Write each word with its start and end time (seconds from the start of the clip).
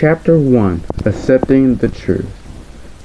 Chapter 0.00 0.38
1 0.38 0.82
Accepting 1.06 1.74
the 1.74 1.88
Truth. 1.88 2.30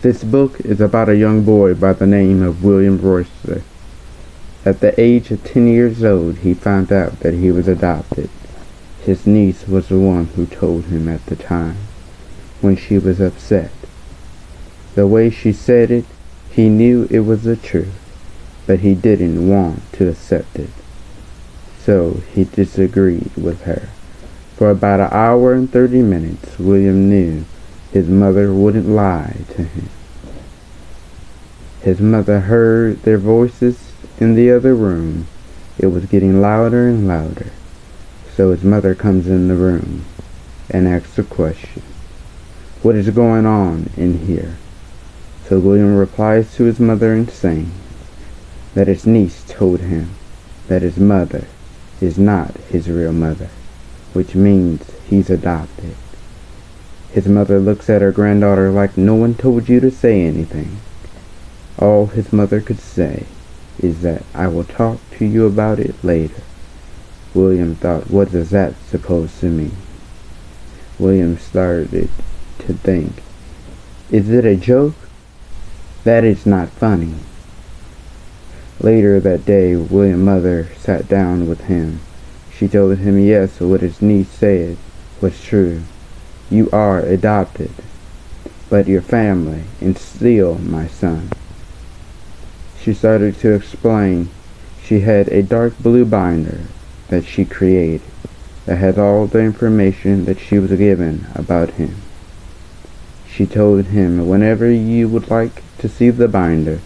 This 0.03 0.23
book 0.23 0.59
is 0.59 0.79
about 0.79 1.09
a 1.09 1.17
young 1.17 1.43
boy 1.43 1.73
by 1.73 1.93
the 1.93 2.05
name 2.05 2.43
of 2.43 2.63
William 2.63 3.01
Royster. 3.01 3.63
At 4.63 4.79
the 4.79 4.93
age 5.01 5.31
of 5.31 5.43
10 5.43 5.67
years 5.67 6.03
old, 6.03 6.37
he 6.37 6.53
found 6.53 6.91
out 6.91 7.21
that 7.21 7.33
he 7.33 7.51
was 7.51 7.67
adopted. 7.67 8.29
His 9.01 9.25
niece 9.25 9.67
was 9.67 9.87
the 9.87 9.97
one 9.97 10.25
who 10.35 10.45
told 10.45 10.85
him 10.85 11.09
at 11.09 11.25
the 11.25 11.35
time, 11.35 11.77
when 12.61 12.75
she 12.75 12.99
was 12.99 13.19
upset. 13.19 13.71
The 14.93 15.07
way 15.07 15.31
she 15.31 15.51
said 15.51 15.89
it, 15.89 16.05
he 16.51 16.69
knew 16.69 17.07
it 17.09 17.21
was 17.21 17.41
the 17.41 17.55
truth, 17.55 17.99
but 18.67 18.81
he 18.81 18.93
didn't 18.93 19.49
want 19.49 19.91
to 19.93 20.09
accept 20.09 20.59
it. 20.59 20.69
So 21.83 22.21
he 22.35 22.43
disagreed 22.43 23.31
with 23.35 23.63
her. 23.63 23.89
For 24.55 24.69
about 24.69 24.99
an 24.99 25.09
hour 25.11 25.53
and 25.53 25.69
thirty 25.71 26.03
minutes, 26.03 26.59
William 26.59 27.09
knew 27.09 27.45
his 27.91 28.07
mother 28.07 28.53
wouldn't 28.53 28.87
lie 28.87 29.37
to 29.55 29.63
him. 29.63 29.89
His 31.81 31.99
mother 31.99 32.41
heard 32.41 33.01
their 33.01 33.17
voices 33.17 33.91
in 34.19 34.35
the 34.35 34.51
other 34.51 34.75
room. 34.75 35.25
It 35.79 35.87
was 35.87 36.05
getting 36.05 36.39
louder 36.39 36.87
and 36.87 37.07
louder. 37.07 37.51
So 38.35 38.51
his 38.51 38.63
mother 38.63 38.93
comes 38.93 39.27
in 39.27 39.47
the 39.47 39.55
room 39.55 40.05
and 40.69 40.87
asks 40.87 41.17
a 41.17 41.23
question. 41.23 41.81
What 42.83 42.95
is 42.95 43.09
going 43.09 43.47
on 43.47 43.89
in 43.97 44.27
here? 44.27 44.57
So 45.47 45.57
William 45.57 45.95
replies 45.95 46.55
to 46.55 46.65
his 46.65 46.79
mother 46.79 47.13
in 47.13 47.27
saying 47.27 47.71
that 48.75 48.87
his 48.87 49.07
niece 49.07 49.43
told 49.47 49.79
him 49.81 50.11
that 50.67 50.83
his 50.83 50.97
mother 50.97 51.47
is 51.99 52.19
not 52.19 52.55
his 52.69 52.87
real 52.87 53.13
mother 53.13 53.49
which 54.13 54.35
means 54.35 54.89
he's 55.09 55.29
adopted. 55.29 55.95
His 57.11 57.27
mother 57.27 57.59
looks 57.59 57.89
at 57.89 58.01
her 58.01 58.11
granddaughter 58.11 58.71
like 58.71 58.97
no 58.97 59.13
one 59.13 59.35
told 59.35 59.69
you 59.69 59.79
to 59.79 59.91
say 59.91 60.21
anything. 60.21 60.77
All 61.77 62.07
his 62.07 62.33
mother 62.33 62.61
could 62.61 62.79
say 62.79 63.25
is 63.79 64.01
that 64.01 64.23
I 64.33 64.47
will 64.47 64.63
talk 64.63 64.99
to 65.17 65.25
you 65.25 65.45
about 65.45 65.79
it 65.79 66.01
later. 66.03 66.41
William 67.33 67.75
thought, 67.75 68.09
what 68.09 68.33
is 68.33 68.51
that 68.51 68.75
supposed 68.87 69.39
to 69.39 69.47
mean? 69.47 69.75
William 70.99 71.37
started 71.37 72.09
to 72.59 72.73
think, 72.73 73.23
is 74.11 74.29
it 74.29 74.45
a 74.45 74.55
joke? 74.55 74.95
That 76.03 76.23
is 76.23 76.45
not 76.45 76.69
funny. 76.69 77.15
Later 78.79 79.19
that 79.19 79.45
day, 79.45 79.75
William's 79.75 80.23
mother 80.23 80.69
sat 80.77 81.07
down 81.07 81.47
with 81.47 81.61
him 81.61 81.99
she 82.63 82.69
told 82.69 82.97
him 82.97 83.19
yes, 83.19 83.59
what 83.59 83.81
his 83.81 84.01
niece 84.01 84.29
said 84.29 84.77
was 85.19 85.43
true. 85.43 85.83
You 86.49 86.69
are 86.71 87.01
adopted, 87.01 87.71
but 88.69 88.87
your 88.87 89.01
family 89.01 89.63
is 89.81 89.99
still 89.99 90.57
my 90.59 90.87
son. 90.87 91.29
She 92.79 92.93
started 92.93 93.37
to 93.39 93.51
explain 93.51 94.29
she 94.81 95.01
had 95.01 95.27
a 95.27 95.43
dark 95.43 95.77
blue 95.77 96.05
binder 96.05 96.61
that 97.09 97.25
she 97.25 97.43
created 97.43 98.01
that 98.65 98.77
had 98.77 98.97
all 98.97 99.27
the 99.27 99.41
information 99.41 100.23
that 100.23 100.39
she 100.39 100.57
was 100.57 100.71
given 100.71 101.27
about 101.35 101.71
him. 101.71 101.97
She 103.27 103.45
told 103.45 103.87
him 103.87 104.29
whenever 104.29 104.71
you 104.71 105.09
would 105.09 105.29
like 105.29 105.61
to 105.79 105.89
see 105.89 106.11
the 106.11 106.29
binder, 106.29 106.79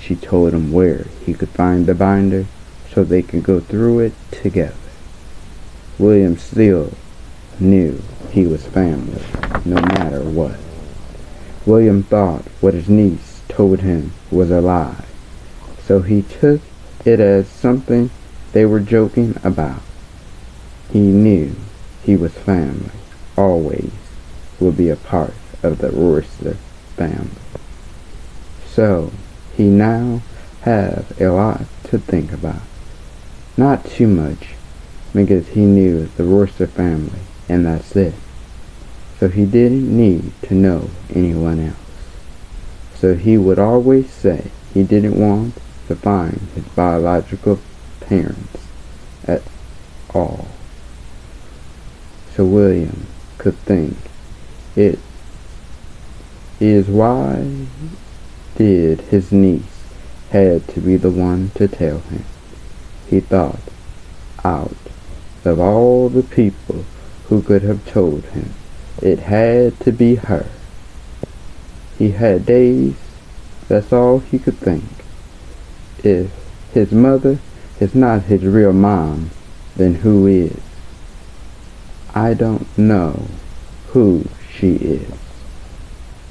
she 0.00 0.16
told 0.16 0.54
him 0.54 0.72
where 0.72 1.04
he 1.26 1.34
could 1.34 1.50
find 1.50 1.84
the 1.84 1.94
binder 1.94 2.46
so 2.90 3.04
they 3.04 3.20
could 3.20 3.42
go 3.42 3.60
through 3.60 3.98
it 3.98 4.14
together. 4.30 4.74
William 5.98 6.36
still 6.36 6.92
knew 7.60 8.02
he 8.30 8.46
was 8.46 8.66
family, 8.66 9.22
no 9.64 9.80
matter 9.80 10.20
what. 10.22 10.56
William 11.66 12.02
thought 12.02 12.42
what 12.60 12.74
his 12.74 12.88
niece 12.88 13.40
told 13.48 13.80
him 13.80 14.12
was 14.30 14.50
a 14.50 14.60
lie, 14.60 15.04
so 15.86 16.00
he 16.00 16.22
took 16.22 16.60
it 17.04 17.20
as 17.20 17.48
something 17.48 18.10
they 18.52 18.64
were 18.64 18.80
joking 18.80 19.38
about. 19.44 19.82
He 20.92 21.00
knew 21.00 21.54
he 22.02 22.16
was 22.16 22.32
family, 22.32 22.90
always 23.36 23.90
would 24.60 24.76
be 24.76 24.88
a 24.88 24.96
part 24.96 25.34
of 25.62 25.78
the 25.78 25.90
Royster 25.90 26.56
family. 26.96 27.30
So 28.66 29.12
he 29.56 29.64
now 29.64 30.22
have 30.62 31.20
a 31.20 31.28
lot 31.28 31.62
to 31.84 31.98
think 31.98 32.32
about. 32.32 32.62
Not 33.56 33.84
too 33.84 34.08
much, 34.08 34.54
because 35.14 35.48
he 35.48 35.64
knew 35.64 36.06
the 36.16 36.24
Royster 36.24 36.66
family, 36.66 37.20
and 37.48 37.64
that's 37.64 37.94
it. 37.96 38.14
So 39.18 39.28
he 39.28 39.46
didn't 39.46 39.96
need 39.96 40.32
to 40.42 40.54
know 40.54 40.90
anyone 41.14 41.60
else. 41.60 41.76
So 42.96 43.14
he 43.14 43.38
would 43.38 43.58
always 43.58 44.10
say 44.10 44.50
he 44.72 44.82
didn't 44.82 45.18
want 45.18 45.54
to 45.86 45.94
find 45.94 46.40
his 46.54 46.64
biological 46.64 47.60
parents 48.00 48.66
at 49.26 49.42
all. 50.12 50.48
So 52.34 52.44
William 52.44 53.06
could 53.38 53.56
think 53.58 53.96
it 54.74 54.98
is 56.58 56.88
why 56.88 57.66
did 58.56 59.00
his 59.02 59.30
niece 59.30 59.84
had 60.30 60.66
to 60.68 60.80
be 60.80 60.96
the 60.96 61.10
one 61.10 61.50
to 61.54 61.68
tell 61.68 61.98
him. 62.00 62.24
He 63.08 63.20
thought 63.20 63.60
out 64.44 64.76
of 65.46 65.60
all 65.60 66.08
the 66.08 66.22
people 66.22 66.84
who 67.26 67.42
could 67.42 67.62
have 67.62 67.86
told 67.86 68.24
him, 68.26 68.54
it 69.02 69.18
had 69.18 69.78
to 69.80 69.92
be 69.92 70.16
her. 70.16 70.46
He 71.98 72.12
had 72.12 72.46
days, 72.46 72.94
that's 73.68 73.92
all 73.92 74.18
he 74.18 74.38
could 74.38 74.58
think. 74.58 74.84
If 76.02 76.30
his 76.72 76.92
mother 76.92 77.38
is 77.80 77.94
not 77.94 78.24
his 78.24 78.44
real 78.44 78.72
mom, 78.72 79.30
then 79.76 79.96
who 79.96 80.26
is? 80.26 80.60
I 82.14 82.34
don't 82.34 82.66
know 82.78 83.26
who 83.88 84.24
she 84.52 84.74
is. 84.76 85.12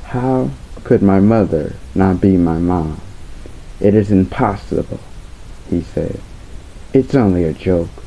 How 0.04 0.52
could 0.84 1.02
my 1.02 1.20
mother 1.20 1.76
not 1.96 2.22
be 2.22 2.38
my 2.38 2.60
mom? 2.60 3.02
It 3.80 3.96
is 3.96 4.12
impossible, 4.12 5.00
he 5.70 5.82
said. 5.82 6.20
It's 6.94 7.16
only 7.16 7.44
a 7.44 7.54
joke. 7.54 8.03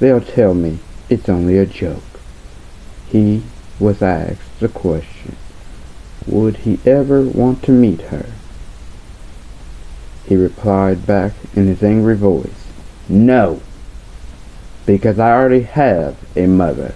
They'll 0.00 0.20
tell 0.20 0.54
me 0.54 0.78
it's 1.08 1.28
only 1.28 1.58
a 1.58 1.66
joke. 1.66 2.02
He 3.08 3.42
was 3.80 4.02
asked 4.02 4.60
the 4.60 4.68
question, 4.68 5.36
would 6.26 6.58
he 6.58 6.78
ever 6.84 7.22
want 7.22 7.62
to 7.64 7.72
meet 7.72 8.02
her? 8.02 8.26
He 10.26 10.36
replied 10.36 11.06
back 11.06 11.32
in 11.54 11.66
his 11.66 11.82
angry 11.82 12.16
voice, 12.16 12.66
no, 13.08 13.62
because 14.84 15.18
I 15.18 15.32
already 15.32 15.62
have 15.62 16.16
a 16.36 16.46
mother 16.46 16.94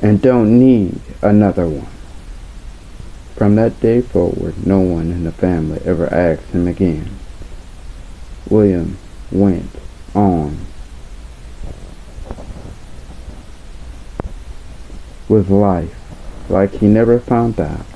and 0.00 0.20
don't 0.20 0.58
need 0.58 1.00
another 1.22 1.68
one. 1.68 1.92
From 3.36 3.54
that 3.56 3.80
day 3.80 4.00
forward, 4.00 4.66
no 4.66 4.80
one 4.80 5.10
in 5.10 5.24
the 5.24 5.32
family 5.32 5.80
ever 5.84 6.12
asked 6.12 6.50
him 6.50 6.66
again. 6.66 7.10
William 8.48 8.98
went 9.30 9.70
on 10.14 10.66
with 15.30 15.48
life 15.48 15.94
like 16.50 16.72
he 16.72 16.86
never 16.88 17.20
found 17.20 17.58
out. 17.60 17.86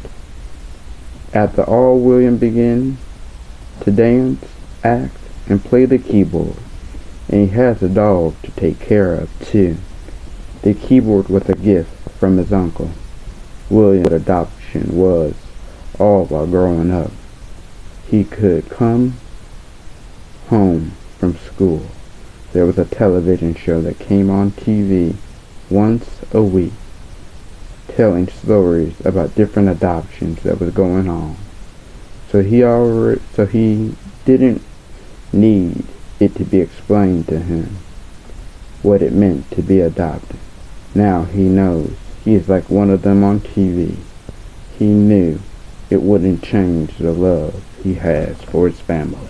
At 1.32 1.56
the 1.56 1.64
all 1.64 1.98
William 1.98 2.38
began 2.38 2.96
to 3.80 3.90
dance, 3.90 4.46
act, 4.84 5.16
and 5.48 5.62
play 5.62 5.84
the 5.84 5.98
keyboard. 5.98 6.56
And 7.28 7.48
he 7.48 7.54
has 7.56 7.82
a 7.82 7.88
dog 7.88 8.40
to 8.42 8.52
take 8.52 8.78
care 8.78 9.14
of, 9.14 9.28
too. 9.44 9.76
The 10.62 10.74
keyboard 10.74 11.28
was 11.28 11.48
a 11.48 11.56
gift 11.56 11.90
from 12.12 12.36
his 12.36 12.52
uncle. 12.52 12.90
William's 13.68 14.12
adoption 14.12 14.96
was 14.96 15.34
all 15.98 16.26
while 16.26 16.46
growing 16.46 16.92
up. 16.92 17.10
He 18.06 18.22
could 18.22 18.70
come 18.70 19.14
home 20.48 20.92
from 21.18 21.36
school. 21.36 21.86
There 22.52 22.66
was 22.66 22.78
a 22.78 22.84
television 22.84 23.56
show 23.56 23.80
that 23.80 23.98
came 23.98 24.30
on 24.30 24.52
TV 24.52 25.16
once 25.68 26.20
a 26.32 26.42
week 26.42 26.72
telling 27.88 28.28
stories 28.28 28.94
about 29.04 29.34
different 29.34 29.68
adoptions 29.68 30.42
that 30.42 30.60
was 30.60 30.72
going 30.72 31.08
on. 31.08 31.36
So 32.30 32.42
he 32.42 32.64
already, 32.64 33.20
so 33.32 33.46
he 33.46 33.94
didn't 34.24 34.62
need 35.32 35.84
it 36.20 36.34
to 36.36 36.44
be 36.44 36.60
explained 36.60 37.28
to 37.28 37.38
him 37.38 37.76
what 38.82 39.02
it 39.02 39.12
meant 39.12 39.50
to 39.52 39.62
be 39.62 39.80
adopted. 39.80 40.38
Now 40.94 41.24
he 41.24 41.42
knows. 41.42 41.96
He 42.24 42.34
is 42.34 42.48
like 42.48 42.70
one 42.70 42.90
of 42.90 43.02
them 43.02 43.22
on 43.22 43.40
TV. 43.40 43.96
He 44.78 44.86
knew 44.86 45.40
it 45.90 46.02
wouldn't 46.02 46.42
change 46.42 46.96
the 46.98 47.12
love 47.12 47.62
he 47.82 47.94
has 47.94 48.40
for 48.42 48.68
his 48.68 48.80
family. 48.80 49.28